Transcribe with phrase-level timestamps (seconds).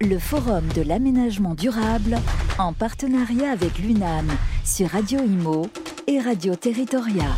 [0.00, 2.16] le Forum de l'aménagement durable
[2.58, 4.28] en partenariat avec l'UNAM
[4.64, 5.66] sur Radio Imo
[6.06, 7.36] et Radio Territoria.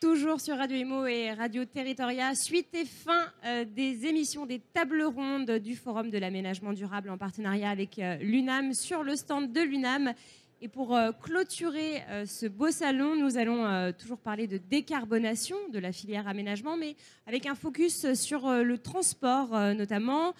[0.00, 5.02] Toujours sur Radio Imo et Radio Territoria, suite et fin euh, des émissions des tables
[5.02, 9.60] rondes du Forum de l'aménagement durable en partenariat avec euh, l'UNAM sur le stand de
[9.60, 10.14] l'UNAM.
[10.62, 15.56] Et pour euh, clôturer euh, ce beau salon, nous allons euh, toujours parler de décarbonation
[15.72, 16.96] de la filière aménagement, mais
[17.26, 20.34] avec un focus sur le transport notamment.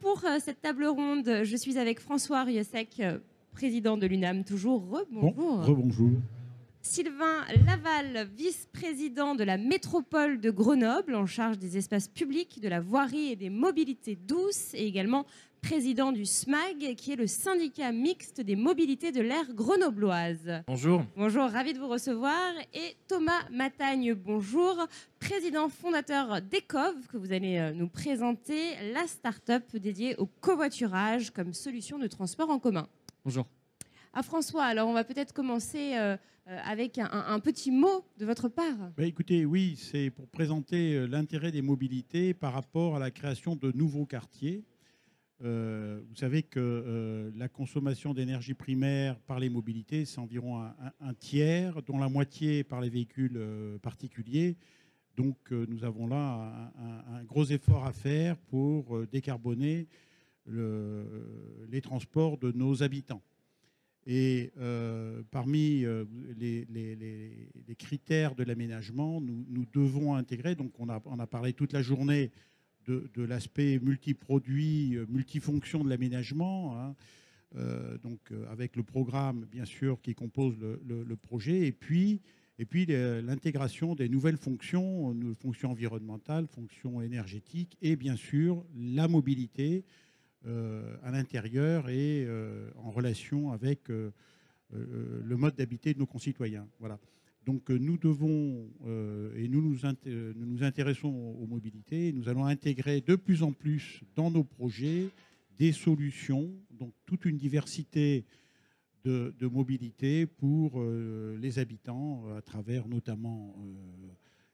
[0.00, 3.02] Pour cette table ronde, je suis avec François Riosec,
[3.52, 4.82] président de l'UNAM, toujours.
[4.88, 5.64] Rebonjour.
[5.64, 6.10] Rebonjour.
[6.82, 12.80] Sylvain Laval, vice-président de la métropole de Grenoble, en charge des espaces publics, de la
[12.80, 15.26] voirie et des mobilités douces, et également
[15.66, 20.62] président du SMAG, qui est le syndicat mixte des mobilités de l'air grenobloise.
[20.68, 21.02] Bonjour.
[21.16, 22.52] Bonjour, ravi de vous recevoir.
[22.72, 24.86] Et Thomas Matagne, bonjour,
[25.18, 31.52] président fondateur d'ECOV, que vous allez euh, nous présenter, la start-up dédiée au covoiturage comme
[31.52, 32.86] solution de transport en commun.
[33.24, 33.44] Bonjour.
[34.12, 38.48] À François, alors on va peut-être commencer euh, euh, avec un, petit mot de votre
[38.48, 38.92] part.
[38.96, 43.72] Bah, écoutez, oui, c'est pour présenter l'intérêt des mobilités par rapport à la création de
[43.72, 44.62] nouveaux quartiers
[45.44, 51.14] euh, vous savez que euh, la consommation d'énergie primaire par les mobilités, c'est environ un,
[51.14, 54.56] tiers, dont la moitié par les véhicules euh, particuliers.
[55.16, 56.72] Donc nous avons là
[57.08, 59.88] un, gros effort à faire pour décarboner
[60.46, 63.22] les transports de nos habitants.
[64.06, 64.52] Et
[65.30, 65.86] parmi
[66.36, 67.48] les,
[67.78, 72.30] critères de l'aménagement, nous, devons intégrer, donc on a, on a parlé toute la journée
[72.86, 76.78] de, l'aspect multiproduit, euh, multifonction de l'aménagement.
[76.78, 76.94] Hein.
[77.56, 82.20] Euh, donc euh, avec le programme, bien sûr, qui compose le, projet, et puis,
[82.58, 89.84] et puis l'intégration des nouvelles fonctions, fonctions environnementales, fonctions énergétiques, et bien sûr la mobilité
[90.44, 92.26] à l'intérieur et
[92.76, 96.66] en relation avec le mode d'habiter de nos concitoyens.
[96.78, 96.98] Voilà.
[97.46, 99.78] Donc euh, nous devons, euh, et nous nous,
[100.34, 105.08] nous intéressons aux mobilités, nous allons intégrer de plus en plus dans nos projets
[105.56, 108.24] des solutions, donc toute une diversité
[109.04, 113.54] de, mobilité pour euh, les habitants à travers notamment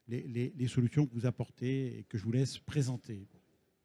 [0.07, 3.27] les, solutions que vous apportez et que je vous laisse présenter.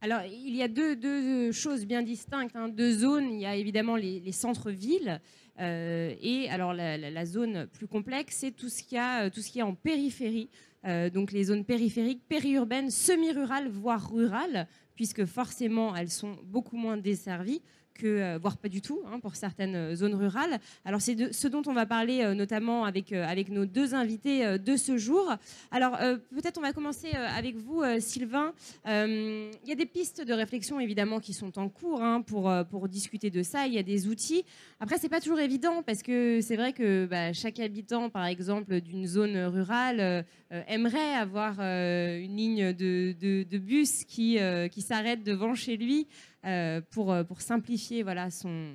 [0.00, 2.68] Alors, il y a deux, choses bien distinctes, hein.
[2.68, 3.32] deux zones.
[3.32, 5.20] Il y a évidemment les centres-villes
[5.60, 9.40] euh, et alors la, zone plus complexe, c'est tout ce qu'il y a, euh, tout
[9.40, 10.50] ce qui est en périphérie.
[10.84, 16.96] Euh, donc les zones périphériques, périurbaines, semi-rurales, voire rurales, puisque forcément elles sont beaucoup moins
[16.96, 17.62] desservies
[18.06, 20.58] euh, voire pas du tout, hein, pour certaines euh, zones rurales.
[20.84, 24.76] Alors c'est ce dont on va parler euh, notamment avec, avec nos deux invités de
[24.76, 25.32] ce jour.
[25.70, 25.96] Alors
[26.30, 28.52] peut-être on va commencer avec vous, Sylvain.
[28.86, 32.88] Il y a des pistes de réflexion évidemment qui sont en cours hein, pour, pour
[32.88, 33.66] discuter de ça.
[33.66, 34.44] Il y a des outils.
[34.80, 38.80] Après c'est pas toujours évident parce que c'est vrai que bah, chaque habitant, par exemple,
[38.80, 44.38] d'une zone rurale aimerait avoir une ligne de, de, bus qui,
[44.70, 46.06] qui s'arrête devant chez lui.
[46.44, 48.74] Euh, pour, euh, pour simplifier voilà, son,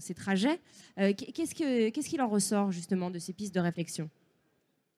[0.00, 0.60] ses trajets.
[0.98, 1.54] Euh, qu'est-ce
[2.08, 4.10] qu'il en ressort justement de ces pistes de réflexion?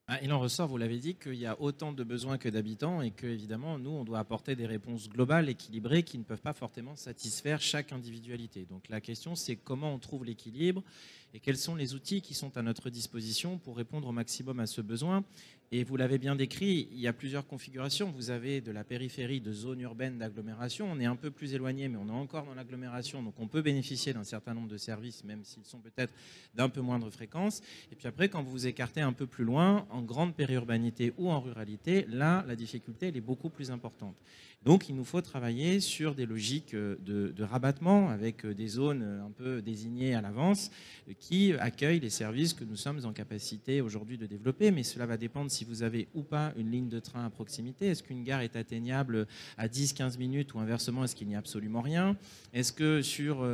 [0.08, 3.02] Ah, il en ressort, vous l'avez dit, qu'il y a autant de besoins que d'habitants
[3.02, 6.52] et que, évidemment, nous, on doit apporter des réponses globales, équilibrées, qui ne peuvent pas
[6.52, 8.66] fortement satisfaire chaque individualité.
[8.66, 10.84] Donc la question, c'est comment on trouve l'équilibre
[11.34, 14.66] et quels sont les outils qui sont à notre disposition pour répondre au maximum à
[14.66, 15.24] ce besoin.
[15.72, 18.12] Et vous l'avez bien décrit, il y a plusieurs configurations.
[18.12, 20.88] Vous avez de la périphérie, de zones urbaines, d'agglomération.
[20.90, 23.62] On est un peu plus éloigné, mais on est encore dans l'agglomération, donc on peut
[23.62, 26.14] bénéficier d'un certain nombre de services, même s'ils sont peut-être
[26.54, 27.62] d'un peu moindre fréquence.
[27.90, 31.30] Et puis après, quand vous vous écartez un peu plus loin, en grande périurbanité ou
[31.30, 34.16] en ruralité, là, la difficulté, elle est beaucoup plus importante.
[34.66, 38.66] Donc, il nous faut travailler sur des logiques euh, de, de rabattement avec euh, des
[38.66, 40.72] zones euh, un peu désignées à l'avance
[41.20, 44.72] qui accueillent les services que nous sommes en capacité aujourd'hui de développer.
[44.72, 47.86] Mais cela va dépendre si vous avez ou pas une ligne de train à proximité.
[47.86, 49.26] Est-ce qu'une gare est atteignable
[49.58, 52.16] à 10-15 minutes ou inversement, est-ce qu'il n'y a absolument rien?
[52.52, 53.44] Est-ce que sur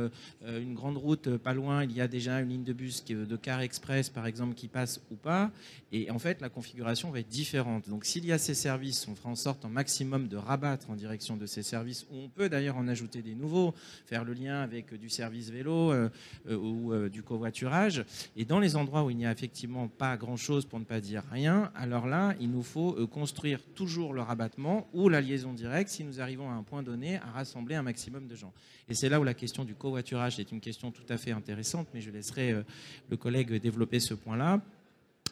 [0.41, 3.61] une grande route pas loin, il y a déjà une ligne de bus de car
[3.61, 5.51] express, par exemple, qui passe ou pas?
[5.91, 7.87] Et en fait, la configuration va être différente.
[7.87, 10.95] Donc, s'il y a ces services, on fera en sorte un maximum de rabattre en
[10.95, 13.75] direction de ces services, où on peut d'ailleurs en ajouter des nouveaux,
[14.07, 16.09] faire le lien avec du service vélo euh,
[16.49, 18.05] euh, ou euh, du covoiturage.
[18.35, 21.23] Et dans les endroits où il n'y a effectivement pas grand-chose, pour ne pas dire
[21.31, 26.03] rien, alors là, il nous faut construire toujours le rabattement ou la liaison directe si
[26.03, 28.53] nous arrivons à un point donné à rassembler un maximum de gens.
[28.89, 31.87] Et c'est là où la question du covoiturage est une question tout à fait intéressante,
[31.93, 32.63] mais je laisserai
[33.09, 34.61] le collègue développer ce point-là.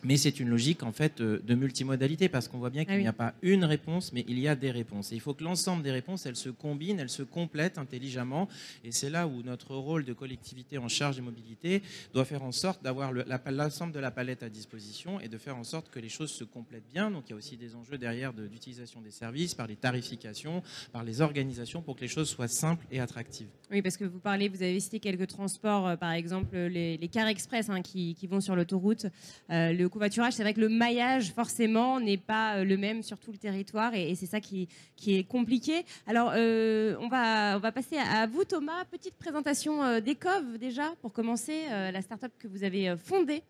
[0.03, 2.97] Mais c'est une logique en fait euh, de multimodalité parce qu'on voit bien qu'il Ah
[2.97, 3.03] oui.
[3.03, 5.11] n'y a pas une réponse, mais il y a des réponses.
[5.11, 8.47] Et il faut que l'ensemble des réponses, elles se combinent, elles se complètent intelligemment.
[8.83, 11.83] Et c'est là où notre rôle de collectivité en charge des mobilités
[12.13, 13.11] doit faire en sorte d'avoir
[13.51, 16.43] l'ensemble de la palette à disposition et de faire en sorte que les choses se
[16.43, 17.11] complètent bien.
[17.11, 20.63] Donc il y a aussi des enjeux derrière de- d'utilisation des services, par les tarifications,
[20.91, 23.47] par les organisations, pour que les choses soient simples et attractives.
[23.69, 27.07] Oui, parce que vous parlez, vous avez cité quelques transports, euh, par exemple les, les
[27.07, 29.05] cars express hein, qui, qui vont sur l'autoroute.
[29.49, 33.19] Euh, le covoiturage, c'est vrai que le maillage, forcément, n'est pas euh, le même sur
[33.19, 34.67] tout le territoire et, c'est ça qui,
[35.05, 35.83] est compliqué.
[36.07, 38.85] Alors, euh, on, va, on va passer à, vous, Thomas.
[38.85, 43.43] Petite présentation euh, d'Ecov, déjà, pour commencer, la start-up que vous avez fondée.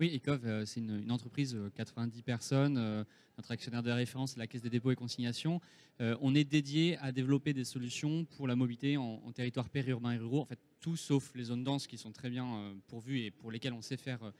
[0.00, 3.04] Oui, Ecov, c'est une, une entreprise, euh, 90 personnes.
[3.38, 5.60] notre actionnaire de référence, la Caisse des dépôts et consignations.
[6.00, 10.18] On est dédié à développer des solutions pour la mobilité en, en territoire périurbain et
[10.18, 10.40] ruraux.
[10.40, 13.72] En fait, tout sauf les zones denses qui sont très bien pourvues et pour lesquelles
[13.72, 14.32] on sait faire,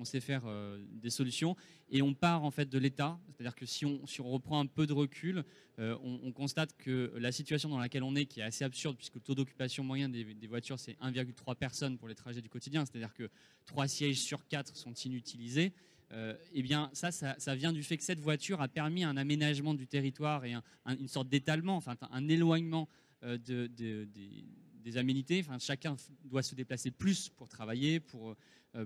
[0.00, 1.56] on sait faire euh, des solutions.
[1.90, 3.18] Et on part en fait de l'État.
[3.28, 5.44] C'est-à-dire que si on, si on reprend un peu de recul,
[5.78, 8.96] euh, on, on constate que la situation dans laquelle on est, qui est assez absurde,
[8.96, 12.84] puisque le taux d'occupation moyen des, voitures, c'est 1,3 personnes pour les trajets du quotidien.
[12.86, 13.28] C'est-à-dire que
[13.66, 15.72] trois sièges sur quatre sont inutilisés.
[16.12, 19.74] Euh, eh bien, ça, ça, vient du fait que cette voiture a permis un aménagement
[19.74, 22.88] du territoire et un- un- une sorte d'étalement, enfin un éloignement
[23.22, 24.44] de- de- des,
[24.80, 25.40] des aménités.
[25.40, 28.34] Enfin, chacun doit se déplacer plus pour travailler, pour,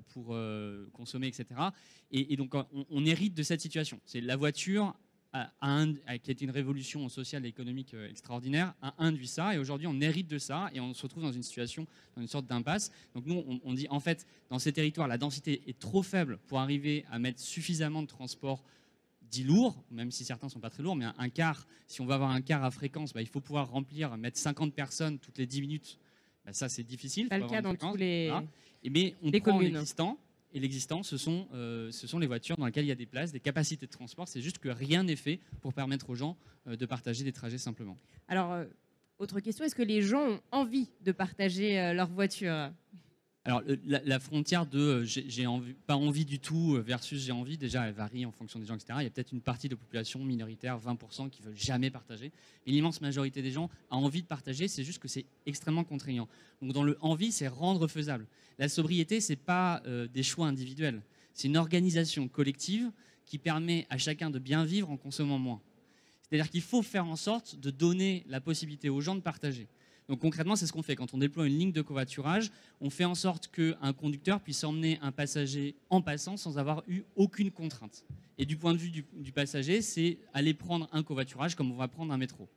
[0.08, 1.46] pour euh, consommer, etc.
[2.10, 4.00] Et, et donc, on, on hérite de cette situation.
[4.04, 4.94] C'est la voiture
[5.32, 8.94] a, a un- a- qui a été une révolution sociale et économique euh, extraordinaire, a
[8.98, 9.54] induit ça.
[9.54, 12.28] Et aujourd'hui, on hérite de ça et on se retrouve dans une situation, dans une
[12.28, 12.92] sorte d'impasse.
[13.14, 16.38] Donc nous, on, on dit en fait, dans ces territoires, la densité est trop faible
[16.46, 18.62] pour arriver à mettre suffisamment de transport
[19.30, 22.14] dit lourd, même si certains sont pas très lourds, mais un, car, si on va
[22.14, 25.46] avoir un car à fréquence, bah, il faut pouvoir remplir, mettre 50 personnes toutes les
[25.46, 25.98] 10 minutes.
[26.44, 27.28] Bah, ça, c'est difficile.
[27.28, 28.28] Pas le cas dans fréquence, tous les.
[28.28, 28.46] voilà.
[28.90, 30.18] Mais on les prend l'existant,
[30.54, 33.06] et l'existant, ce sont, euh, ce sont les voitures dans lesquelles il y a des
[33.06, 34.28] places, des capacités de transport.
[34.28, 36.36] C'est juste que rien n'est fait pour permettre aux gens
[36.68, 37.98] euh, de partager des trajets simplement.
[38.28, 38.64] Alors, euh,
[39.18, 42.70] autre question, est-ce que les gens ont envie de partager leur voiture?
[43.46, 45.46] Alors, la, frontière de euh, j'ai
[45.86, 48.74] pas envie du tout euh, versus j'ai envie, déjà, elle varie en fonction des gens,
[48.74, 48.94] etc.
[49.00, 52.32] Il y a peut-être une partie de la population minoritaire, 20%, qui veulent jamais partager.
[52.66, 56.26] Et l'immense majorité des gens a envie de partager, c'est juste que c'est extrêmement contraignant.
[56.62, 58.26] Donc, dans le envie, c'est rendre faisable.
[58.58, 61.02] La sobriété, c'est pas euh, des choix individuels,
[61.34, 62.90] c'est une organisation collective
[63.26, 65.60] qui permet à chacun de bien vivre en consommant moins.
[66.22, 69.68] C'est-à-dire qu'il faut faire en sorte de donner la possibilité aux gens de partager.
[70.08, 70.96] Donc concrètement, c'est ce qu'on fait.
[70.96, 74.98] Quand on déploie une ligne de covoiturage, on fait en sorte qu'un conducteur puisse emmener
[75.00, 78.04] un passager en passant sans avoir eu aucune contrainte.
[78.36, 81.88] Et du point de vue du, passager, c'est aller prendre un covoiturage comme on va
[81.88, 82.48] prendre un métro.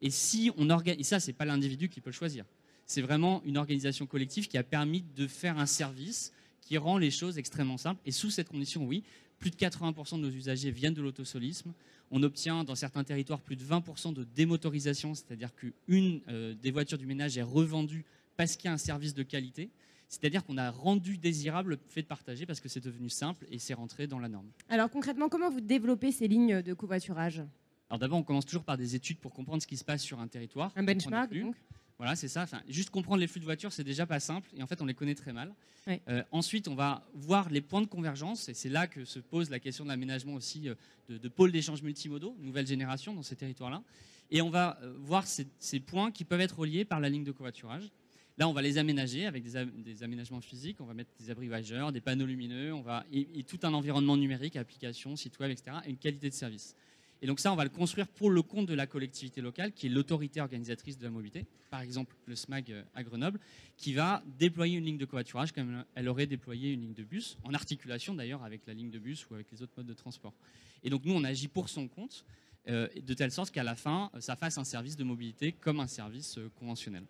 [0.00, 2.44] Et si on organise, ça, c'est pas l'individu qui peut le choisir.
[2.86, 6.32] C'est vraiment une organisation collective qui a permis de faire un service
[6.62, 8.00] qui rend les choses extrêmement simples.
[8.06, 9.02] Et sous cette condition, oui,
[9.38, 11.72] plus de 80% de nos usagers viennent de l'autosolisme.
[12.10, 16.98] On obtient dans certains territoires plus de 20% de démotorisation, c'est-à-dire qu'une euh, des voitures
[16.98, 18.04] du ménage est revendue
[18.36, 19.70] parce qu'il y a un service de qualité.
[20.08, 23.58] C'est-à-dire qu'on a rendu désirable le fait de partager parce que c'est devenu simple et
[23.58, 24.48] c'est rentré dans la norme.
[24.70, 27.42] Alors, concrètement, comment vous développez ces lignes de covoiturage?
[27.90, 30.20] Alors d'abord, on commence toujours par des études pour comprendre ce qui se passe sur
[30.20, 30.72] un territoire.
[30.76, 31.56] Un benchmark, donc?
[31.98, 32.42] Voilà, c'est ça.
[32.44, 34.48] Enfin, juste comprendre les flux de voitures, c'est déjà pas simple.
[34.56, 35.52] Et en fait, on les connaît très mal.
[35.88, 36.00] Oui.
[36.08, 38.48] Euh, ensuite, on va voir les points de convergence.
[38.48, 40.74] Et c'est là que se pose la question de l'aménagement aussi euh,
[41.08, 43.82] de, de pôles d'échange multimodaux, nouvelle génération dans ces territoires-là.
[44.30, 47.24] Et on va euh, voir ces, ces points qui peuvent être reliés par la ligne
[47.24, 47.90] de covoiturage.
[48.36, 50.80] Là, on va les aménager avec des, am- des aménagements physiques.
[50.80, 54.16] On va mettre des abrivageurs, des panneaux lumineux, on va, et, et tout un environnement
[54.16, 55.78] numérique, applications, sites web, etc.
[55.86, 56.76] Et une qualité de service.
[57.20, 59.86] Et donc ça, on va le construire pour le compte de la collectivité locale, qui
[59.86, 61.46] est l'autorité organisatrice de la mobilité.
[61.70, 63.40] Par exemple, le SMAG à Grenoble,
[63.76, 67.36] qui va déployer une ligne de covoiturage comme elle aurait déployé une ligne de bus,
[67.42, 70.34] en articulation d'ailleurs avec la ligne de bus ou avec les autres modes de transport.
[70.82, 72.24] Et donc nous, on agit pour son compte,
[72.68, 75.86] euh, de telle sorte qu'à la fin, ça fasse un service de mobilité comme un
[75.86, 77.04] service euh, conventionnel.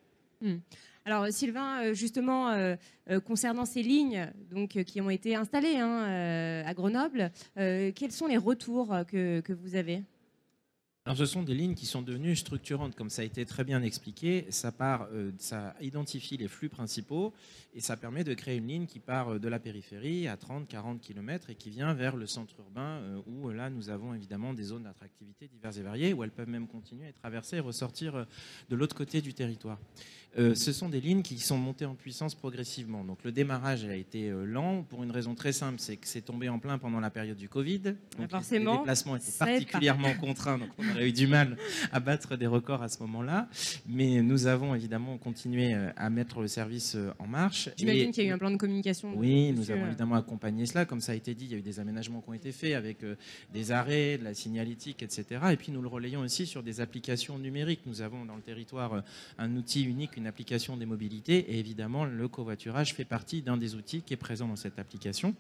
[1.11, 2.77] Alors Sylvain, euh, justement, euh,
[3.09, 7.91] euh, concernant ces lignes donc, euh, qui ont été installées hein, euh, à Grenoble, euh,
[7.97, 9.05] quels sont les retours euh,
[9.41, 10.03] que vous avez?
[11.09, 13.83] Alors, ce sont des lignes qui sont devenues structurantes, comme ça a été très bien
[13.83, 14.45] expliqué.
[14.51, 17.33] Ça part, euh, ça identifie les flux principaux
[17.75, 20.99] et ça permet de créer une ligne qui part euh, de la périphérie à 30-40
[21.01, 24.65] km et qui vient vers le centre urbain, euh, où là nous avons évidemment des
[24.65, 28.27] zones d'attractivité diverses et variées, où elles peuvent même continuer et traverser et ressortir
[28.69, 29.79] de l'autre côté du territoire.
[30.39, 33.03] euh, ce sont des lignes qui sont montées en puissance progressivement.
[33.03, 36.51] Donc le démarrage a été lent pour une raison très simple, c'est que c'est tombé
[36.51, 37.79] en plein pendant la période du Covid.
[38.19, 41.57] Donc forcément, les déplacements étaient pas- particulièrement contraints, donc on aurait eu du mal
[41.93, 43.49] à battre des records à ce moment-là.
[43.87, 47.71] Mais nous avons évidemment continué euh, à mettre le service euh, en marche.
[47.77, 49.13] J'imagine qu'il y a eu un plan de communication.
[49.17, 49.89] oui, nous avons euh.
[49.89, 50.85] évidemment accompagné cela.
[50.85, 52.75] Comme ça a été dit, il y a eu des aménagements qui ont été faits
[52.75, 52.99] avec
[53.53, 55.41] des arrêts, de la signalétique, etc.
[55.53, 57.81] Et puis nous le relayons aussi sur des applications numériques.
[57.87, 59.03] Nous avons dans le territoire
[59.39, 61.53] un outil unique, une application des mobilités.
[61.53, 65.35] Et évidemment, le covoiturage fait partie d'un des outils qui est présent dans cette application.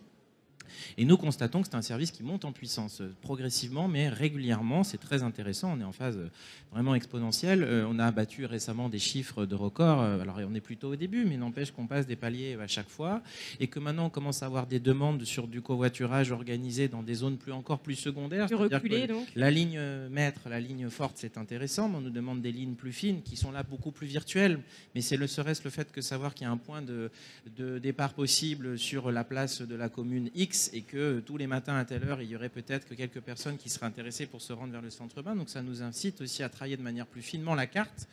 [0.96, 4.84] Et nous constatons que c'est un service qui monte en puissance euh, progressivement, mais régulièrement.
[4.84, 5.74] C'est très intéressant.
[5.76, 6.28] On est en phase euh,
[6.72, 7.62] vraiment exponentielle.
[7.62, 10.00] Euh, on a abattu récemment des chiffres de record.
[10.00, 13.22] Alors, on est plutôt au début, mais n'empêche qu'on passe des paliers à chaque fois.
[13.60, 17.14] Et que maintenant, on commence à avoir des demandes sur du covoiturage organisé dans des
[17.14, 18.46] zones plus, encore plus secondaires.
[18.46, 19.26] Plus reculé, donc.
[19.36, 22.92] la ligne maître, la ligne forte, c'est intéressant, mais on nous demande des lignes plus
[22.92, 24.60] fines qui sont là beaucoup plus virtuelles.
[24.94, 27.10] Mais c'est le serait-ce le fait que savoir qu'il y a un point de,
[27.56, 31.46] de départ possible sur la place de la commune X et que euh, tous les
[31.46, 34.42] matins à telle heure, il y aurait peut-être que quelques personnes qui seraient intéressées pour
[34.42, 35.36] se rendre vers le centre urbain.
[35.36, 38.08] Donc ça nous incite aussi à travailler de manière plus finement la carte.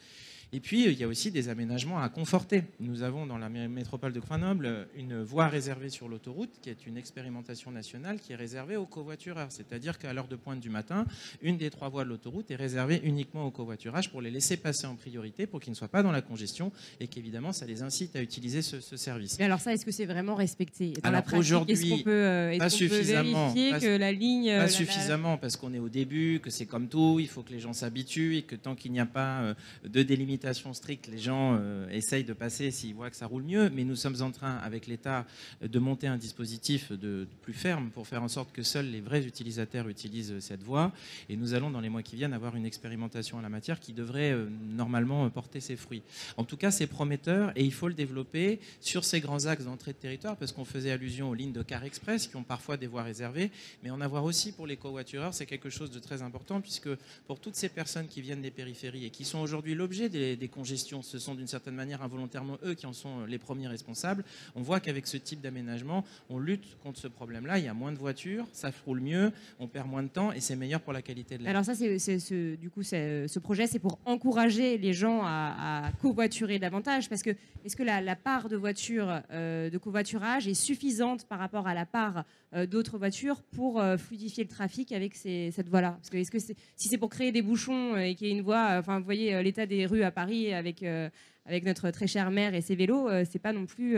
[0.53, 2.63] Et puis, euh, il y a aussi des aménagements à conforter.
[2.79, 6.69] Nous avons dans la mé- métropole de Grenoble euh, une voie réservée sur l'autoroute, qui
[6.69, 9.47] est une expérimentation nationale qui est réservée aux covoitureurs.
[9.51, 11.05] C'est-à-dire qu'à l'heure de pointe du matin,
[11.41, 14.85] une des trois voies de l'autoroute est réservée uniquement au covoiturage pour les laisser passer
[14.87, 18.15] en priorité, pour qu'ils ne soient pas dans la congestion et qu'évidemment, ça les incite
[18.15, 19.37] à utiliser ce, ce service.
[19.39, 22.03] Mais alors ça, est-ce que c'est vraiment respecté Dans Alors, la pratique, aujourd'hui, est-ce qu'on
[22.03, 24.51] peut, euh, pas peut suffisamment, vérifier pas- que la ligne...
[24.51, 27.51] Pas la- suffisamment parce qu'on est au début, que c'est comme tout, il faut que
[27.51, 30.34] les gens s'habituent et que tant qu'il n'y a pas de délimitation
[30.73, 33.69] stricte, les gens euh, essayent de passer s'ils voient que ça roule mieux.
[33.69, 35.25] Mais nous sommes en train, avec l'État,
[35.61, 39.25] de monter un dispositif de, plus ferme pour faire en sorte que seuls les vrais
[39.25, 40.91] utilisateurs utilisent cette voie.
[41.29, 43.93] Et nous allons, dans les mois qui viennent, avoir une expérimentation en la matière qui
[43.93, 46.01] devrait euh, normalement euh, porter ses fruits.
[46.37, 49.93] En tout cas, c'est prometteur et il faut le développer sur ces grands axes d'entrée
[49.93, 52.87] de territoire parce qu'on faisait allusion aux lignes de car express qui ont parfois des
[52.87, 53.51] voies réservées,
[53.83, 56.89] mais en avoir aussi pour les covoitureurs, c'est quelque chose de très important puisque
[57.27, 60.47] pour toutes ces personnes qui viennent des périphéries et qui sont aujourd'hui l'objet des, des
[60.47, 64.23] congestions, ce sont d'une certaine manière involontairement eux qui en sont les premiers responsables.
[64.55, 67.59] On voit qu'avec ce type d'aménagement, on lutte contre ce problème-là.
[67.59, 70.39] Il y a moins de voitures, ça roule mieux, on perd moins de temps et
[70.39, 71.51] c'est meilleur pour la qualité de l'air.
[71.51, 75.85] Alors ça, c'est, ce, du coup, c'est- ce projet, c'est pour encourager les gens à,
[75.87, 77.31] à covoiturer davantage, parce que
[77.63, 81.85] est-ce que la, part de voitures euh, de covoiturage est suffisante par rapport à la
[81.85, 85.91] part euh, d'autres voitures pour euh, fluidifier le trafic avec cette voie-là?
[85.99, 88.33] Parce que est-ce que si c'est pour créer des bouchons euh, et qu'il y ait
[88.33, 91.09] une voie, euh, enfin, vous voyez euh, l'état des rues à Paris avec euh,
[91.45, 93.97] avec notre très chère maire et ses vélos, euh, c'est pas non plus.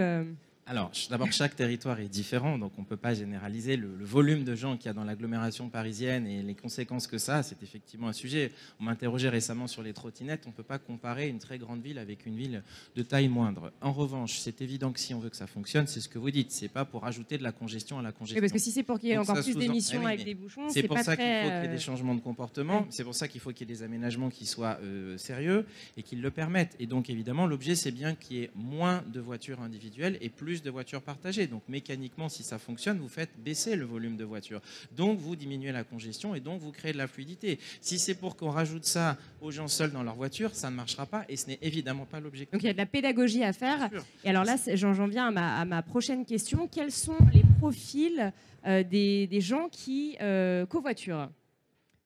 [0.70, 4.44] Alors, d'abord, chaque territoire est différent, donc on ne peut pas généraliser le, le volume
[4.44, 7.44] de gens qu'il y a dans l'agglomération parisienne et les conséquences que ça a.
[7.44, 8.52] C'est effectivement un sujet.
[8.82, 10.44] On m'interrogeait récemment sur les trottinettes.
[10.46, 12.64] On ne peut pas comparer une très grande ville avec une ville
[12.98, 13.72] de taille moindre.
[13.80, 16.32] En revanche, c'est évident que si on veut que ça fonctionne, c'est ce que vous
[16.32, 16.52] dites.
[16.52, 18.42] C'est pas pour ajouter de la congestion à la oui, congestion.
[18.42, 20.36] parce que si c'est pour qu'il y ait Donc encore plus d'émissions Eh avec des
[20.36, 22.86] bouchons, C'est pour pas ça qu'il faut qu'il y ait euh, des changements de comportement.
[22.90, 26.04] C'est pour ça qu'il faut qu'il y ait des aménagements qui soient euh, sérieux et
[26.04, 26.76] qui le permettent.
[26.80, 30.57] Et donc, évidemment, l'objet, c'est bien qu'il y ait moins de voitures individuelles et plus
[30.62, 31.48] de voitures partagées.
[31.48, 34.62] Donc, mécaniquement, si ça fonctionne, vous faites baisser le volume de voitures.
[34.96, 37.60] Donc, vous diminuez la congestion et donc, vous créez de la fluidité.
[37.82, 41.06] Si c'est pour qu'on rajoute ça aux gens seuls dans leur voiture, ça ne marchera
[41.06, 42.52] pas et ce n'est évidemment pas l'objectif.
[42.52, 43.90] Donc il y a de la pédagogie à faire.
[44.24, 46.68] Et alors là, j'en j'en viens à ma, à ma prochaine question.
[46.68, 48.34] Quels sont les profils
[48.66, 51.30] euh, des, des gens qui euh, covoiturent?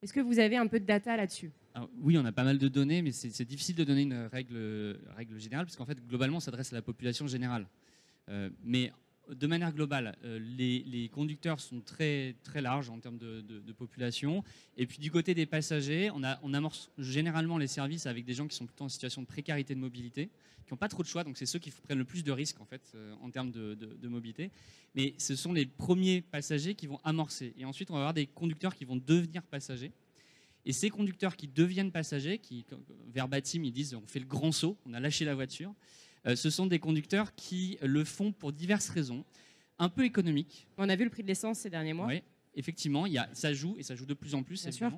[0.01, 1.51] Est-ce que vous avez un peu de data là-dessus?
[1.73, 4.27] Alors, oui, on a pas mal de données, mais c'est c'est difficile de donner une
[4.31, 7.65] règle, règle générale, parce qu'en fait, globalement, on s'adresse à la population générale.
[8.29, 8.91] Euh, mais
[9.29, 14.43] de manière globale, euh, les, conducteurs sont très, très larges en termes de, population.
[14.77, 18.55] Et puis du côté des passagers, on, amorce généralement les services avec des gens qui
[18.55, 20.29] sont plutôt en situation de précarité de mobilité,
[20.65, 22.61] qui n'ont pas trop de choix, donc c'est ceux qui prennent le plus de risques
[22.61, 24.51] en fait euh, en termes de, de- mobilité.
[24.93, 27.53] Mais ce sont les premiers passagers qui vont amorcer.
[27.57, 29.91] Et ensuite, on va avoir des conducteurs qui vont devenir passagers.
[30.65, 32.65] Et ces conducteurs qui deviennent passagers, qui,
[33.07, 35.73] verbatim, ils disent on fait le grand saut, on a lâché la voiture,
[36.25, 39.25] ce sont des conducteurs qui le font pour diverses raisons,
[39.79, 40.67] un peu économiques.
[40.77, 42.07] On a vu le prix de l'essence ces derniers mois.
[42.07, 42.21] Oui,
[42.55, 44.91] effectivement, y a, ça joue et ça joue de plus en plus, Bien sûr.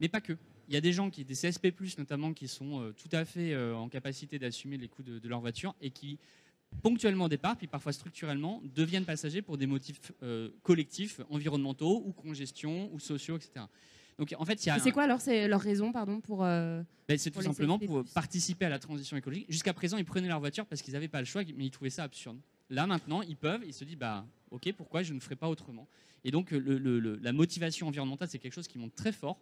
[0.00, 0.36] Mais pas que.
[0.68, 3.54] Il y a des gens qui, des CSP+, notamment, qui sont euh, tout à fait
[3.54, 6.18] euh, en capacité d'assumer les coûts de, de leur voiture et qui,
[6.82, 12.12] ponctuellement au départ, puis parfois structurellement, deviennent passagers pour des motifs euh, collectifs, environnementaux ou
[12.12, 13.66] congestion ou sociaux, etc.
[14.18, 16.20] Donc en fait, il y a Et C'est un- quoi alors C'est leur raison, pardon,
[16.20, 16.44] pour.
[16.44, 19.46] euh, ben, c'est tout simplement pour participer à la transition écologique.
[19.48, 21.90] Jusqu'à présent, ils prenaient leur voiture parce qu'ils n'avaient pas le choix, mais ils trouvaient
[21.90, 22.38] ça absurde.
[22.70, 25.86] Là, maintenant, ils peuvent, ils se disent, bah, ok, pourquoi je ne ferai pas autrement?
[26.24, 29.38] Et donc, le- le- le- la motivation environnementale, c'est quelque chose qui monte très fort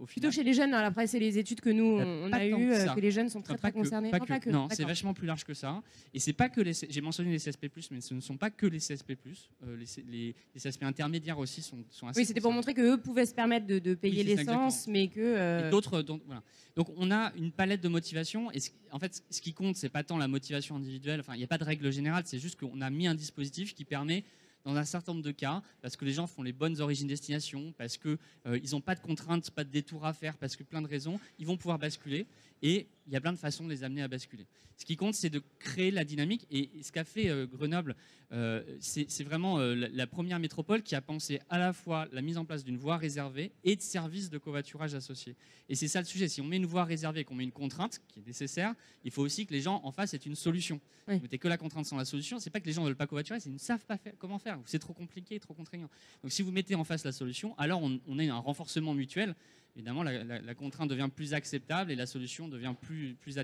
[0.00, 2.46] au Plutôt chez les jeunes, alors après c'est les études que nous Pas- on a
[2.46, 4.10] eues, que euh, que les jeunes sont très très concernés.
[4.10, 4.28] pas Non, que.
[4.28, 5.82] pas que, Non, c'est vachement plus large que ça.
[6.14, 6.72] Et c'est pas que les.
[6.88, 9.16] J'ai mentionné les CSP+, mais ce ne sont pas que les CSP+.
[9.64, 12.20] Euh, les, les, les CSP intermédiaires aussi sont, sont assez.
[12.20, 15.20] Oui, c'était pour montrer qu'eux pouvaient se permettre de, de payer ça, l'essence, mais que.
[15.20, 16.42] euh, d'autres, donc, voilà.
[16.76, 18.50] Donc on a une palette de motivation.
[18.52, 18.58] Et
[18.92, 21.20] en fait, ce qui compte, c'est pas tant la motivation individuelle.
[21.20, 22.22] Enfin, il n'y a pas de règle générale.
[22.26, 24.24] C'est juste qu'on a mis un dispositif qui permet,
[24.64, 27.96] dans un certain nombre de cas, parce que les gens font les bonnes origines-destinations, parce
[27.96, 30.88] que euh, n'ont pas de contraintes, pas de détours à faire, parce que plein de
[30.88, 32.26] raisons, ils vont pouvoir basculer.
[32.62, 34.46] Et il y a plein de façons de les amener à basculer.
[34.76, 36.46] Ce qui compte, c'est de créer la dynamique.
[36.50, 37.96] Et ce qu'a fait euh, Grenoble,
[38.32, 42.22] euh, c'est vraiment euh, la, la première métropole qui a pensé à la fois la
[42.22, 45.36] mise en place d'une voie réservée et de services de covoiturage associés.
[45.68, 46.28] Et c'est ça le sujet.
[46.28, 48.74] Si on met une voie réservée et qu'on met une contrainte qui est nécessaire,
[49.04, 50.80] il faut aussi que les gens en face aient une solution.
[51.08, 51.16] Oui.
[51.16, 52.96] Vous mettez que la contrainte sans la solution, c'est pas que les gens ne veulent
[52.96, 54.58] pas covoiturer, c'est qu'ils ne savent pas faire, comment faire.
[54.64, 55.90] C'est trop compliqué, trop contraignant.
[56.22, 59.34] Donc si vous mettez en face la solution, alors on, on a un renforcement mutuel.
[59.76, 63.42] Évidemment, la, contrainte devient plus acceptable et la solution devient plus, euh,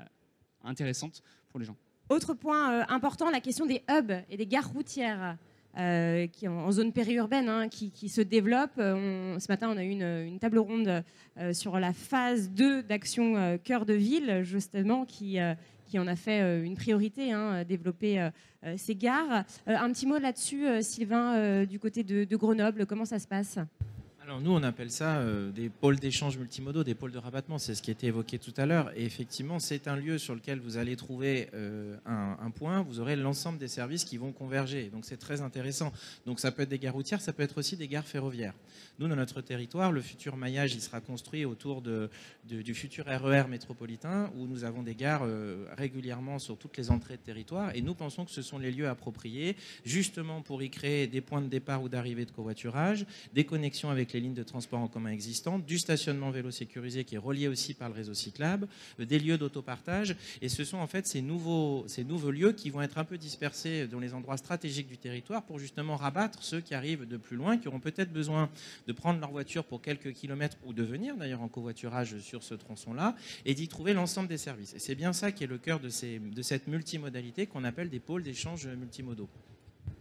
[0.00, 0.04] euh,
[0.64, 1.76] intéressante pour les gens.
[2.08, 5.36] Autre point euh, important, la question des hubs et des gares routières.
[6.32, 8.78] qui en, zone périurbaine, hein, qui, se développent.
[8.78, 11.04] Ce matin, on a eu une, table ronde
[11.52, 17.32] sur la phase 2 d'action cœur de ville, justement, qui, en a fait une priorité,
[17.32, 18.30] hein, développer
[18.78, 19.44] ces gares.
[19.66, 23.58] Un petit mot là-dessus, Sylvain, du côté de Grenoble, comment ça se passe?
[24.26, 27.58] Alors nous, on appelle ça euh, des pôles d'échange multimodaux, des pôles de rabattement.
[27.58, 28.90] C'est ce qui a été évoqué tout à l'heure.
[28.96, 32.82] Et effectivement, c'est un lieu sur lequel vous allez trouver euh, un, point.
[32.82, 34.90] Vous aurez l'ensemble des services qui vont converger.
[34.92, 35.92] Donc c'est très intéressant.
[36.26, 38.54] Donc ça peut être des gares routières, ça peut être aussi des gares ferroviaires.
[38.98, 44.32] Nous, dans notre territoire, le futur maillage, il sera construit autour du futur RER métropolitain,
[44.36, 47.76] où nous avons des gares euh, régulièrement sur toutes les entrées de territoire.
[47.76, 49.54] Et nous pensons que ce sont les lieux appropriés,
[49.84, 54.14] justement pour y créer des points de départ ou d'arrivée de covoiturage, des connexions avec
[54.14, 57.74] les lignes de transport en commun existantes, du stationnement vélo sécurisé qui est relié aussi
[57.74, 58.68] par le réseau cyclable,
[59.00, 60.16] euh, des lieux d'autopartage.
[60.42, 61.86] Et ce sont en fait ces nouveaux,
[62.30, 65.96] lieux qui vont être un peu dispersés dans les endroits stratégiques du territoire pour justement
[65.96, 68.50] rabattre ceux qui arrivent de plus loin, qui auront peut-être besoin
[68.86, 72.54] de prendre leur voiture pour quelques kilomètres ou de venir d'ailleurs en covoiturage sur ce
[72.54, 74.74] tronçon-là et d'y trouver l'ensemble des services.
[74.74, 78.00] Et c'est bien ça qui est le cœur de, de cette multimodalité qu'on appelle des
[78.00, 79.28] pôles d'échange multimodaux.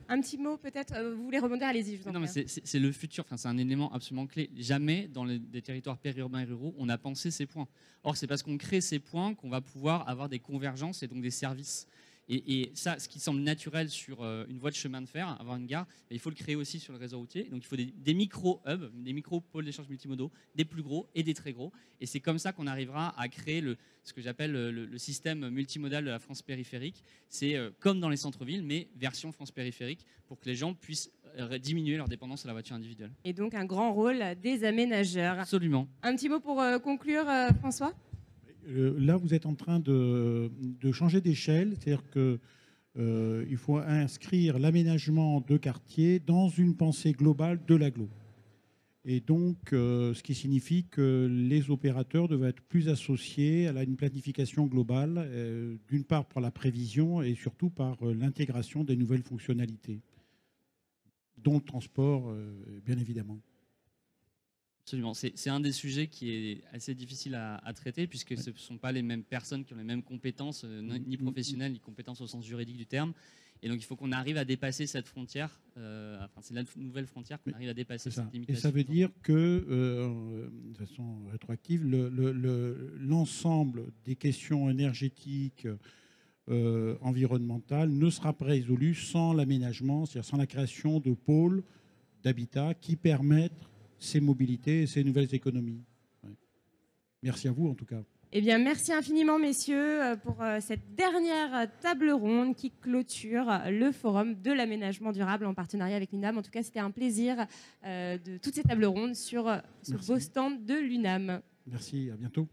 [0.08, 2.80] Un petit mot peut-être euh, Vous voulez rebondir Allez-y, je vous en Non, mais c'est
[2.80, 4.50] le futur, enfin, c'est un élément absolument clé.
[4.56, 7.68] Jamais dans les, des territoires périurbains et ruraux, on a pensé ces points.
[8.04, 11.22] Or, c'est parce qu'on crée ces points qu'on va pouvoir avoir des convergences et donc
[11.22, 11.88] des services.
[12.28, 15.28] Et, et ça, ce qui semble naturel sur euh, une voie de chemin de fer,
[15.40, 17.44] avoir une gare, il faut le créer aussi sur le réseau routier.
[17.44, 21.34] Donc il faut des, des micro-hubs, des micro-pôles d'échange multimodaux, des plus gros et des
[21.34, 21.72] très gros.
[22.02, 25.50] Et c'est comme ça qu'on arrivera à créer le, ce que j'appelle le, le système
[25.50, 27.04] multimodal de la France périphérique.
[27.30, 31.12] C'est euh, comme dans les centres-villes, mais version France périphérique, pour que les gens puissent
[31.38, 33.12] euh, diminuer leur dépendance à la voiture individuelle.
[33.24, 35.40] Et donc un grand rôle des aménageurs.
[35.40, 35.88] Absolument.
[36.02, 37.90] Un petit mot pour euh, conclure, euh, François?
[37.90, 37.92] Euh,
[38.68, 40.50] Là, vous êtes en train de,
[40.92, 42.40] changer d'échelle, c'est-à-dire que
[42.98, 48.10] euh, il faut inscrire l'aménagement de quartier dans une pensée globale de l'agglo.
[49.08, 53.96] Et donc, euh, ce qui signifie que les opérateurs doivent être plus associés à une
[53.96, 59.22] planification globale, euh, d'une part par la prévision et surtout par euh, l'intégration des nouvelles
[59.22, 60.02] fonctionnalités,
[61.38, 63.40] dont le transport, euh, bien évidemment.
[64.86, 65.16] Absolument.
[65.16, 68.78] C'est un des sujets qui est assez difficile à, à traiter puisque ce ne sont
[68.78, 71.24] pas les mêmes personnes qui ont les mêmes compétences, euh, ni- ni Mhm.
[71.24, 73.12] professionnelles, ni compétences au sens juridique du terme.
[73.64, 75.60] Et donc il faut qu'on arrive à dépasser cette frontière.
[75.78, 78.62] euh, enfin, c'est la nouvelle frontière qu'on arrive à dépasser cette Et limitation.
[78.62, 79.34] ça veut dire que,
[79.68, 85.68] euh, de façon rétroactive, le- le- le- l'ensemble des questions énergétiques,
[87.02, 91.64] environnementales, ne sera pas résolu sans l'aménagement, c'est-à-dire sans la création de pôles
[92.24, 93.68] d'habitat qui permettent
[94.00, 95.84] ces mobilités et ces nouvelles économies.
[96.24, 96.32] Ouais.
[97.24, 98.02] Merci à vous, en tout cas.
[98.38, 103.94] Eh bien, merci infiniment, messieurs, euh, pour euh, cette dernière table ronde qui clôture le
[103.94, 106.38] forum de l'aménagement durable en partenariat avec l'UNAM.
[106.38, 107.46] En tout cas, c'était un plaisir
[107.86, 109.46] euh, de toutes ces tables rondes sur
[109.84, 110.08] ce Merci.
[110.08, 111.40] beau stand de l'UNAM.
[111.66, 112.50] Merci, à bientôt.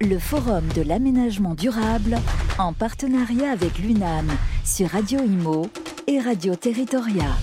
[0.00, 2.16] Le Forum de l'aménagement durable
[2.58, 4.28] en partenariat avec l'UNAM
[4.64, 5.68] sur Radio Imo
[6.06, 7.36] et Radio Territoria.